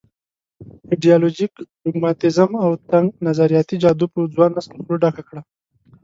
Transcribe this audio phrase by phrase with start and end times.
[0.91, 5.41] ایډیالوژيک ډوګماتېزم او تنګ نظریاتي جادو په ځوان نسل خوله ډکه کړه.